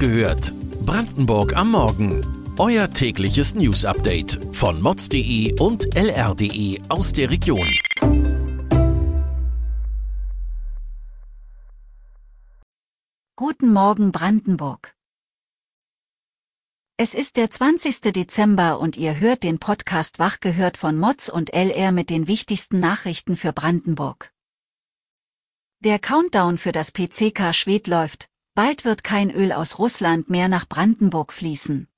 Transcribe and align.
gehört. 0.00 0.52
Brandenburg 0.86 1.54
am 1.54 1.72
Morgen. 1.72 2.26
Euer 2.58 2.90
tägliches 2.90 3.54
News-Update 3.54 4.40
von 4.52 4.80
mods.de 4.80 5.60
und 5.60 5.94
lr.de 5.94 6.80
aus 6.88 7.12
der 7.12 7.30
Region. 7.30 7.68
Guten 13.36 13.72
Morgen 13.72 14.10
Brandenburg. 14.10 14.94
Es 16.96 17.14
ist 17.14 17.36
der 17.36 17.50
20. 17.50 18.00
Dezember 18.12 18.80
und 18.80 18.96
ihr 18.96 19.20
hört 19.20 19.42
den 19.42 19.58
Podcast 19.58 20.18
Wach 20.18 20.40
gehört 20.40 20.78
von 20.78 20.98
Mods 20.98 21.30
und 21.30 21.52
LR 21.54 21.92
mit 21.92 22.08
den 22.08 22.26
wichtigsten 22.26 22.80
Nachrichten 22.80 23.36
für 23.36 23.52
Brandenburg. 23.52 24.32
Der 25.80 25.98
Countdown 25.98 26.58
für 26.58 26.72
das 26.72 26.90
PCK 26.92 27.54
Schwed 27.54 27.86
läuft, 27.86 28.30
bald 28.54 28.84
wird 28.84 29.04
kein 29.04 29.30
Öl 29.30 29.52
aus 29.52 29.78
Russland 29.78 30.30
mehr 30.30 30.48
nach 30.48 30.68
Brandenburg 30.68 31.32
fließen. 31.32 31.88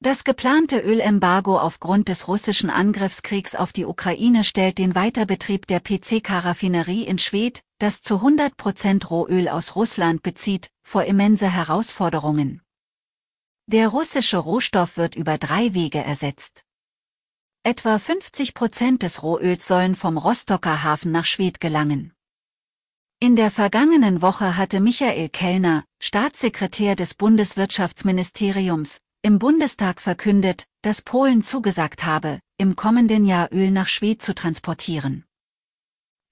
Das 0.00 0.22
geplante 0.22 0.78
Ölembargo 0.78 1.58
aufgrund 1.58 2.08
des 2.08 2.28
russischen 2.28 2.70
Angriffskriegs 2.70 3.56
auf 3.56 3.72
die 3.72 3.84
Ukraine 3.84 4.44
stellt 4.44 4.78
den 4.78 4.94
Weiterbetrieb 4.94 5.66
der 5.66 5.80
PCK-Raffinerie 5.80 7.02
in 7.02 7.18
Schwedt, 7.18 7.62
das 7.78 8.02
zu 8.02 8.16
100% 8.16 9.06
Rohöl 9.08 9.48
aus 9.48 9.74
Russland 9.74 10.22
bezieht, 10.22 10.70
vor 10.82 11.04
immense 11.04 11.50
Herausforderungen. 11.50 12.62
Der 13.66 13.88
russische 13.88 14.38
Rohstoff 14.38 14.96
wird 14.96 15.16
über 15.16 15.36
drei 15.36 15.74
Wege 15.74 15.98
ersetzt. 15.98 16.64
Etwa 17.64 17.96
50% 17.96 18.98
des 18.98 19.22
Rohöls 19.24 19.66
sollen 19.66 19.96
vom 19.96 20.16
Rostocker 20.16 20.84
Hafen 20.84 21.10
nach 21.10 21.26
Schwedt 21.26 21.60
gelangen. 21.60 22.14
In 23.20 23.34
der 23.34 23.50
vergangenen 23.50 24.22
Woche 24.22 24.56
hatte 24.56 24.78
Michael 24.78 25.28
Kellner, 25.28 25.84
Staatssekretär 26.00 26.94
des 26.94 27.14
Bundeswirtschaftsministeriums, 27.14 29.00
im 29.22 29.40
Bundestag 29.40 30.00
verkündet, 30.00 30.66
dass 30.82 31.02
Polen 31.02 31.42
zugesagt 31.42 32.04
habe, 32.04 32.38
im 32.58 32.76
kommenden 32.76 33.24
Jahr 33.24 33.52
Öl 33.52 33.72
nach 33.72 33.88
Schwed 33.88 34.22
zu 34.22 34.36
transportieren. 34.36 35.24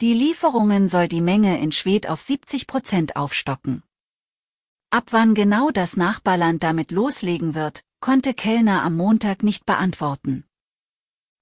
Die 0.01 0.13
Lieferungen 0.13 0.89
soll 0.89 1.09
die 1.09 1.21
Menge 1.21 1.59
in 1.61 1.73
Schwed 1.73 2.09
auf 2.09 2.21
70 2.21 2.69
Prozent 2.69 3.17
aufstocken. 3.17 3.83
Ab 4.91 5.07
wann 5.11 5.35
genau 5.35 5.73
das 5.73 5.97
Nachbarland 5.97 6.63
damit 6.63 6.93
loslegen 6.93 7.57
wird, 7.57 7.81
konnte 7.99 8.33
Kellner 8.33 8.85
am 8.85 8.97
Montag 8.97 9.43
nicht 9.43 9.67
beantworten. 9.67 10.45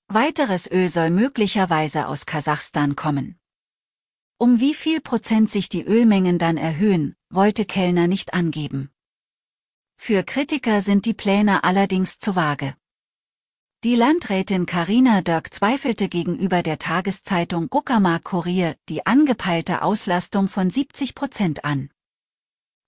Weiteres 0.09 0.71
Öl 0.71 0.89
soll 0.89 1.11
möglicherweise 1.11 2.09
aus 2.09 2.25
Kasachstan 2.25 2.97
kommen. 2.97 3.39
Um 4.45 4.61
wie 4.61 4.75
viel 4.75 5.01
Prozent 5.01 5.51
sich 5.51 5.71
die 5.71 5.87
Ölmengen 5.87 6.39
dann 6.39 6.59
erhöhen, 6.59 7.17
wollte 7.31 7.65
Kellner 7.65 8.09
nicht 8.09 8.35
angeben. 8.35 8.91
Für 9.97 10.23
Kritiker 10.23 10.83
sind 10.83 11.07
die 11.07 11.15
Pläne 11.15 11.65
allerdings 11.65 12.19
zu 12.19 12.37
vage. 12.37 12.75
Die 13.85 13.97
Landrätin 13.97 14.67
Karina 14.67 15.23
Dörk 15.23 15.55
zweifelte 15.55 16.11
gegenüber 16.11 16.63
der 16.63 16.79
Tageszeitung 16.79 17.69
Uckermark 17.71 18.25
Kurier 18.25 18.77
die 18.91 19.07
angepeilte 19.07 19.81
Auslastung 19.81 20.49
von 20.49 20.69
70 20.69 21.15
Prozent 21.15 21.65
an. 21.65 21.89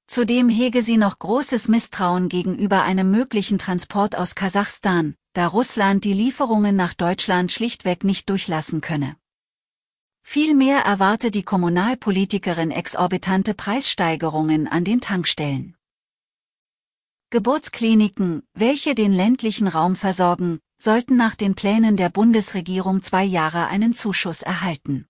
Zudem 0.08 0.50
hege 0.50 0.82
sie 0.82 0.98
noch 0.98 1.18
großes 1.18 1.68
Misstrauen 1.68 2.28
gegenüber 2.28 2.82
einem 2.82 3.10
möglichen 3.10 3.58
Transport 3.58 4.14
aus 4.14 4.34
Kasachstan, 4.34 5.14
da 5.32 5.46
Russland 5.46 6.04
die 6.04 6.12
Lieferungen 6.12 6.76
nach 6.76 6.92
Deutschland 6.92 7.50
schlichtweg 7.50 8.04
nicht 8.04 8.28
durchlassen 8.28 8.82
könne. 8.82 9.16
Vielmehr 10.28 10.80
erwarte 10.80 11.30
die 11.30 11.44
Kommunalpolitikerin 11.44 12.72
exorbitante 12.72 13.54
Preissteigerungen 13.54 14.66
an 14.66 14.82
den 14.84 15.00
Tankstellen. 15.00 15.76
Geburtskliniken, 17.30 18.42
welche 18.52 18.96
den 18.96 19.12
ländlichen 19.12 19.68
Raum 19.68 19.94
versorgen, 19.94 20.58
sollten 20.78 21.16
nach 21.16 21.36
den 21.36 21.54
Plänen 21.54 21.96
der 21.96 22.10
Bundesregierung 22.10 23.02
zwei 23.02 23.22
Jahre 23.22 23.68
einen 23.68 23.94
Zuschuss 23.94 24.42
erhalten. 24.42 25.06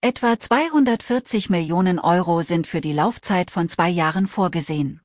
Etwa 0.00 0.36
240 0.36 1.48
Millionen 1.48 2.00
Euro 2.00 2.42
sind 2.42 2.66
für 2.66 2.80
die 2.80 2.92
Laufzeit 2.92 3.52
von 3.52 3.68
zwei 3.68 3.88
Jahren 3.88 4.26
vorgesehen. 4.26 5.00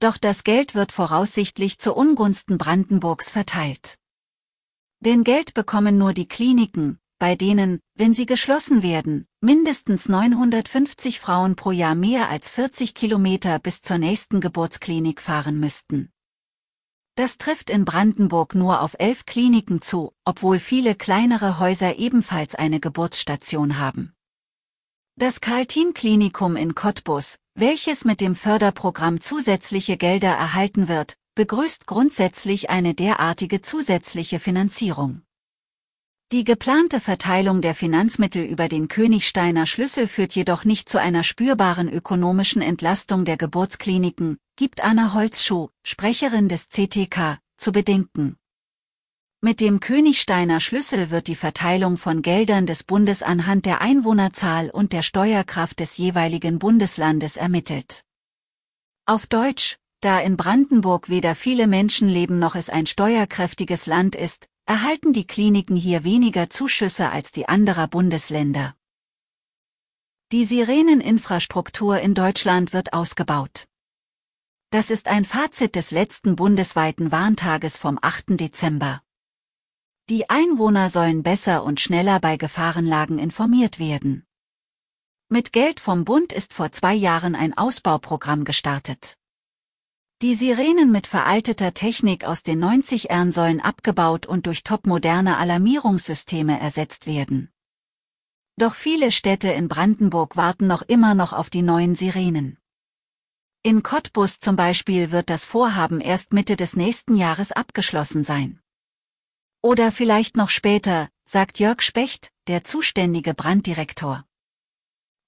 Doch 0.00 0.18
das 0.18 0.44
Geld 0.44 0.74
wird 0.74 0.92
voraussichtlich 0.92 1.78
zu 1.78 1.94
Ungunsten 1.94 2.58
Brandenburgs 2.58 3.30
verteilt. 3.30 3.98
Denn 5.00 5.24
Geld 5.24 5.54
bekommen 5.54 5.96
nur 5.96 6.12
die 6.12 6.28
Kliniken, 6.28 6.98
bei 7.22 7.36
denen, 7.36 7.78
wenn 7.94 8.14
sie 8.14 8.26
geschlossen 8.26 8.82
werden, 8.82 9.28
mindestens 9.40 10.08
950 10.08 11.20
Frauen 11.20 11.54
pro 11.54 11.70
Jahr 11.70 11.94
mehr 11.94 12.28
als 12.28 12.50
40 12.50 12.96
Kilometer 12.96 13.60
bis 13.60 13.80
zur 13.80 13.98
nächsten 13.98 14.40
Geburtsklinik 14.40 15.20
fahren 15.20 15.60
müssten. 15.60 16.10
Das 17.14 17.38
trifft 17.38 17.70
in 17.70 17.84
Brandenburg 17.84 18.56
nur 18.56 18.80
auf 18.80 18.96
elf 18.98 19.24
Kliniken 19.24 19.80
zu, 19.80 20.12
obwohl 20.24 20.58
viele 20.58 20.96
kleinere 20.96 21.60
Häuser 21.60 21.96
ebenfalls 21.96 22.56
eine 22.56 22.80
Geburtsstation 22.80 23.78
haben. 23.78 24.12
Das 25.14 25.40
Karl-Team-Klinikum 25.40 26.56
in 26.56 26.74
Cottbus, 26.74 27.36
welches 27.54 28.04
mit 28.04 28.20
dem 28.20 28.34
Förderprogramm 28.34 29.20
zusätzliche 29.20 29.96
Gelder 29.96 30.32
erhalten 30.32 30.88
wird, 30.88 31.14
begrüßt 31.36 31.86
grundsätzlich 31.86 32.68
eine 32.68 32.94
derartige 32.94 33.60
zusätzliche 33.60 34.40
Finanzierung. 34.40 35.22
Die 36.32 36.44
geplante 36.44 36.98
Verteilung 36.98 37.60
der 37.60 37.74
Finanzmittel 37.74 38.42
über 38.42 38.66
den 38.66 38.88
Königsteiner 38.88 39.66
Schlüssel 39.66 40.08
führt 40.08 40.34
jedoch 40.34 40.64
nicht 40.64 40.88
zu 40.88 40.98
einer 40.98 41.24
spürbaren 41.24 41.92
ökonomischen 41.92 42.62
Entlastung 42.62 43.26
der 43.26 43.36
Geburtskliniken, 43.36 44.38
gibt 44.56 44.82
Anna 44.82 45.12
Holzschuh, 45.12 45.68
Sprecherin 45.82 46.48
des 46.48 46.70
CTK, 46.70 47.38
zu 47.58 47.70
bedenken. 47.70 48.38
Mit 49.42 49.60
dem 49.60 49.78
Königsteiner 49.78 50.60
Schlüssel 50.60 51.10
wird 51.10 51.26
die 51.26 51.34
Verteilung 51.34 51.98
von 51.98 52.22
Geldern 52.22 52.64
des 52.64 52.84
Bundes 52.84 53.22
anhand 53.22 53.66
der 53.66 53.82
Einwohnerzahl 53.82 54.70
und 54.70 54.94
der 54.94 55.02
Steuerkraft 55.02 55.80
des 55.80 55.98
jeweiligen 55.98 56.58
Bundeslandes 56.58 57.36
ermittelt. 57.36 58.04
Auf 59.04 59.26
Deutsch, 59.26 59.76
da 60.00 60.18
in 60.18 60.38
Brandenburg 60.38 61.10
weder 61.10 61.34
viele 61.34 61.66
Menschen 61.66 62.08
leben 62.08 62.38
noch 62.38 62.54
es 62.54 62.70
ein 62.70 62.86
steuerkräftiges 62.86 63.84
Land 63.84 64.16
ist, 64.16 64.48
erhalten 64.72 65.12
die 65.12 65.26
Kliniken 65.26 65.76
hier 65.76 66.02
weniger 66.02 66.48
Zuschüsse 66.48 67.10
als 67.10 67.30
die 67.30 67.46
anderer 67.46 67.88
Bundesländer. 67.88 68.74
Die 70.32 70.46
Sireneninfrastruktur 70.46 72.00
in 72.00 72.14
Deutschland 72.14 72.72
wird 72.72 72.94
ausgebaut. 72.94 73.68
Das 74.70 74.90
ist 74.90 75.08
ein 75.08 75.26
Fazit 75.26 75.76
des 75.76 75.90
letzten 75.90 76.36
bundesweiten 76.36 77.12
Warntages 77.12 77.76
vom 77.76 77.98
8. 78.00 78.40
Dezember. 78.40 79.02
Die 80.08 80.30
Einwohner 80.30 80.88
sollen 80.88 81.22
besser 81.22 81.64
und 81.64 81.78
schneller 81.78 82.18
bei 82.18 82.38
Gefahrenlagen 82.38 83.18
informiert 83.18 83.78
werden. 83.78 84.24
Mit 85.28 85.52
Geld 85.52 85.80
vom 85.80 86.06
Bund 86.06 86.32
ist 86.32 86.54
vor 86.54 86.72
zwei 86.72 86.94
Jahren 86.94 87.34
ein 87.34 87.54
Ausbauprogramm 87.58 88.44
gestartet. 88.44 89.18
Die 90.22 90.36
Sirenen 90.36 90.92
mit 90.92 91.08
veralteter 91.08 91.74
Technik 91.74 92.22
aus 92.22 92.44
den 92.44 92.62
90ern 92.62 93.32
sollen 93.32 93.60
abgebaut 93.60 94.24
und 94.24 94.46
durch 94.46 94.62
topmoderne 94.62 95.36
Alarmierungssysteme 95.36 96.60
ersetzt 96.60 97.08
werden. 97.08 97.50
Doch 98.56 98.74
viele 98.76 99.10
Städte 99.10 99.48
in 99.48 99.66
Brandenburg 99.66 100.36
warten 100.36 100.68
noch 100.68 100.82
immer 100.82 101.16
noch 101.16 101.32
auf 101.32 101.50
die 101.50 101.62
neuen 101.62 101.96
Sirenen. 101.96 102.56
In 103.64 103.82
Cottbus 103.82 104.38
zum 104.38 104.54
Beispiel 104.54 105.10
wird 105.10 105.28
das 105.28 105.44
Vorhaben 105.44 106.00
erst 106.00 106.32
Mitte 106.32 106.54
des 106.56 106.76
nächsten 106.76 107.16
Jahres 107.16 107.50
abgeschlossen 107.50 108.22
sein. 108.22 108.60
Oder 109.60 109.90
vielleicht 109.90 110.36
noch 110.36 110.50
später, 110.50 111.08
sagt 111.24 111.58
Jörg 111.58 111.82
Specht, 111.82 112.30
der 112.46 112.62
zuständige 112.62 113.34
Branddirektor. 113.34 114.24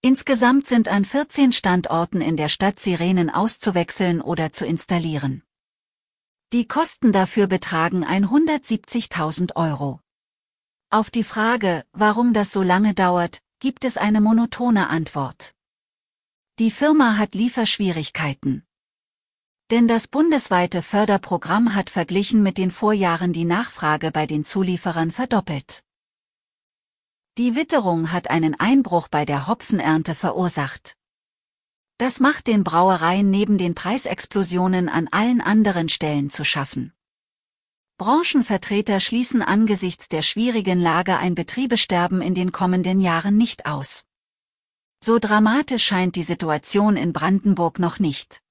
Insgesamt 0.05 0.67
sind 0.67 0.89
an 0.89 1.03
14 1.03 1.51
Standorten 1.53 2.21
in 2.21 2.37
der 2.37 2.51
Stadt 2.51 2.79
Sirenen 2.79 3.31
auszuwechseln 3.31 4.21
oder 4.21 4.53
zu 4.53 4.67
installieren. 4.67 5.43
Die 6.53 6.69
Kosten 6.69 7.11
dafür 7.11 7.47
betragen 7.47 8.05
170.000 8.05 9.57
Euro. 9.57 10.01
Auf 10.91 11.11
die 11.11 11.25
Frage, 11.25 11.87
warum 11.93 12.35
das 12.35 12.53
so 12.53 12.61
lange 12.61 12.93
dauert, 12.93 13.41
gibt 13.61 13.87
es 13.87 13.97
eine 13.97 14.21
monotone 14.21 14.91
Antwort. 14.91 15.55
Die 16.59 16.71
Firma 16.71 17.17
hat 17.17 17.35
Lieferschwierigkeiten. 17.35 18.63
Denn 19.71 19.89
das 19.89 20.07
bundesweite 20.07 20.83
Förderprogramm 20.83 21.75
hat 21.75 21.89
verglichen 21.89 22.43
mit 22.43 22.59
den 22.59 22.71
Vorjahren 22.71 23.33
die 23.33 23.47
Nachfrage 23.47 24.11
bei 24.11 24.27
den 24.27 24.45
Zulieferern 24.45 25.13
verdoppelt. 25.13 25.83
Die 27.37 27.57
Witterung 27.57 28.13
hat 28.13 28.31
einen 28.31 28.55
Einbruch 28.61 29.09
bei 29.09 29.25
der 29.25 29.49
Hopfenernte 29.49 30.15
verursacht. 30.15 30.97
Das 31.99 32.21
macht 32.21 32.47
den 32.47 32.63
Brauereien 32.63 33.29
neben 33.29 33.59
den 33.59 33.75
Preisexplosionen 33.75 34.89
an 34.89 35.09
allen 35.11 35.41
anderen 35.41 35.89
Stellen 35.89 36.31
zu 36.31 36.45
schaffen. 36.45 36.93
Branchenvertreter 37.99 39.01
schließen 39.01 39.43
angesichts 39.43 40.09
der 40.09 40.23
schwierigen 40.23 40.81
Lage 40.81 41.19
ein 41.19 41.35
Betriebesterben 41.35 42.23
in 42.23 42.37
den 42.37 42.53
kommenden 42.53 43.01
Jahren 43.01 43.37
nicht 43.37 43.67
aus. 43.67 44.05
So 45.03 45.19
dramatisch 45.19 45.85
scheint 45.85 46.15
die 46.15 46.23
Situation 46.23 46.97
in 46.97 47.13
Brandenburg 47.13 47.81
noch 47.81 47.99
nicht. 47.99 48.43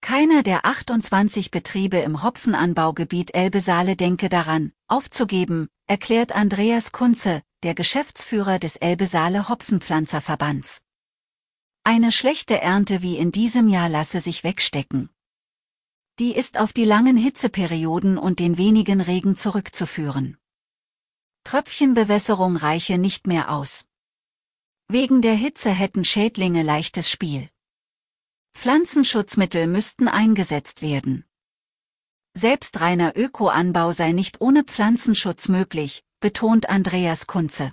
Keiner 0.00 0.42
der 0.42 0.64
28 0.64 1.50
Betriebe 1.50 1.98
im 1.98 2.22
Hopfenanbaugebiet 2.22 3.34
Elbe-Saale 3.34 3.96
denke 3.96 4.30
daran, 4.30 4.72
aufzugeben, 4.88 5.68
erklärt 5.86 6.32
Andreas 6.32 6.90
Kunze, 6.90 7.42
der 7.62 7.74
Geschäftsführer 7.74 8.58
des 8.58 8.76
Elbe-Saale 8.76 9.48
Hopfenpflanzerverbands. 9.48 10.82
Eine 11.84 12.10
schlechte 12.10 12.60
Ernte 12.60 13.02
wie 13.02 13.16
in 13.16 13.30
diesem 13.30 13.68
Jahr 13.68 13.88
lasse 13.88 14.20
sich 14.20 14.42
wegstecken. 14.42 15.10
Die 16.18 16.34
ist 16.34 16.58
auf 16.58 16.72
die 16.72 16.84
langen 16.84 17.16
Hitzeperioden 17.16 18.18
und 18.18 18.40
den 18.40 18.58
wenigen 18.58 19.00
Regen 19.00 19.36
zurückzuführen. 19.36 20.38
Tröpfchenbewässerung 21.44 22.56
reiche 22.56 22.98
nicht 22.98 23.26
mehr 23.26 23.50
aus. 23.50 23.84
Wegen 24.88 25.22
der 25.22 25.34
Hitze 25.34 25.70
hätten 25.70 26.04
Schädlinge 26.04 26.62
leichtes 26.62 27.10
Spiel. 27.10 27.48
Pflanzenschutzmittel 28.52 29.66
müssten 29.66 30.08
eingesetzt 30.08 30.82
werden. 30.82 31.24
Selbst 32.34 32.80
reiner 32.80 33.16
Ökoanbau 33.16 33.92
sei 33.92 34.12
nicht 34.12 34.40
ohne 34.40 34.64
Pflanzenschutz 34.64 35.48
möglich, 35.48 36.04
betont 36.22 36.70
Andreas 36.70 37.26
Kunze. 37.26 37.72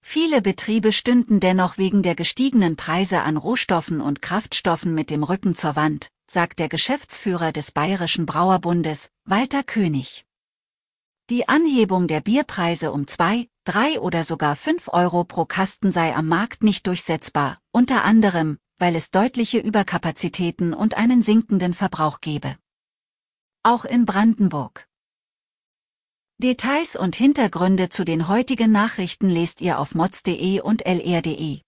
Viele 0.00 0.42
Betriebe 0.42 0.92
stünden 0.92 1.40
dennoch 1.40 1.78
wegen 1.78 2.02
der 2.02 2.14
gestiegenen 2.14 2.74
Preise 2.74 3.20
an 3.20 3.36
Rohstoffen 3.36 4.00
und 4.00 4.22
Kraftstoffen 4.22 4.94
mit 4.94 5.10
dem 5.10 5.22
Rücken 5.22 5.54
zur 5.54 5.76
Wand, 5.76 6.08
sagt 6.28 6.58
der 6.58 6.70
Geschäftsführer 6.70 7.52
des 7.52 7.70
Bayerischen 7.70 8.24
Brauerbundes, 8.24 9.10
Walter 9.24 9.62
König. 9.62 10.24
Die 11.28 11.46
Anhebung 11.46 12.08
der 12.08 12.22
Bierpreise 12.22 12.92
um 12.92 13.06
zwei, 13.06 13.46
drei 13.64 14.00
oder 14.00 14.24
sogar 14.24 14.56
fünf 14.56 14.88
Euro 14.88 15.24
pro 15.24 15.44
Kasten 15.44 15.92
sei 15.92 16.14
am 16.14 16.26
Markt 16.26 16.62
nicht 16.62 16.86
durchsetzbar, 16.86 17.58
unter 17.72 18.04
anderem, 18.04 18.58
weil 18.78 18.96
es 18.96 19.10
deutliche 19.10 19.58
Überkapazitäten 19.58 20.72
und 20.72 20.96
einen 20.96 21.22
sinkenden 21.22 21.74
Verbrauch 21.74 22.22
gebe. 22.22 22.56
Auch 23.62 23.84
in 23.84 24.06
Brandenburg. 24.06 24.88
Details 26.38 26.96
und 26.96 27.14
Hintergründe 27.14 27.90
zu 27.90 28.04
den 28.04 28.26
heutigen 28.26 28.72
Nachrichten 28.72 29.30
lest 29.30 29.60
ihr 29.60 29.78
auf 29.78 29.94
mods.de 29.94 30.60
und 30.60 30.84
lr.de. 30.84 31.60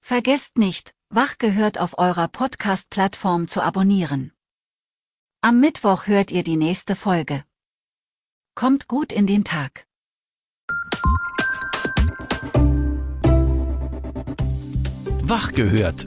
Vergesst 0.00 0.58
nicht, 0.58 0.94
Wach 1.08 1.38
gehört 1.38 1.78
auf 1.78 1.98
eurer 1.98 2.28
Podcast-Plattform 2.28 3.48
zu 3.48 3.62
abonnieren. 3.62 4.32
Am 5.40 5.58
Mittwoch 5.58 6.06
hört 6.06 6.30
ihr 6.30 6.44
die 6.44 6.56
nächste 6.56 6.96
Folge. 6.96 7.44
Kommt 8.54 8.88
gut 8.88 9.12
in 9.12 9.26
den 9.26 9.44
Tag. 9.44 9.86
Wach 15.24 15.52
gehört. 15.52 16.06